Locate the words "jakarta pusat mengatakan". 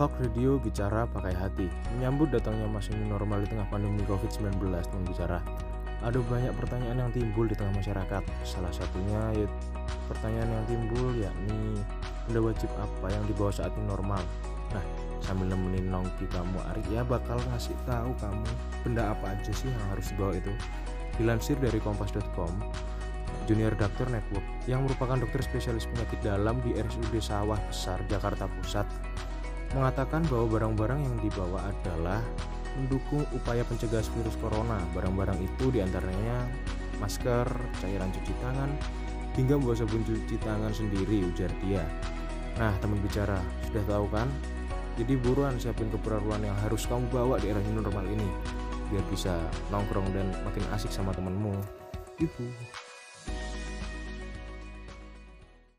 28.08-30.26